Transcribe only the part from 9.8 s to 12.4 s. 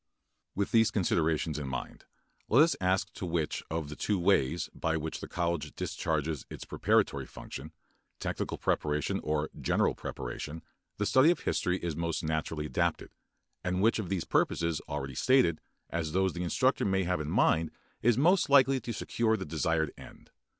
preparation, the study of history is most